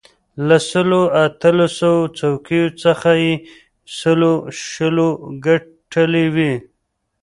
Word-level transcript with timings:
له 0.47 0.57
سلو 0.69 1.01
اتلسو 1.25 1.93
څوکیو 2.17 2.65
څخه 2.83 3.09
یې 3.23 3.33
سلو 3.97 4.33
شلو 4.67 5.09
ګټلې 5.45 6.25
وې. 6.35 6.53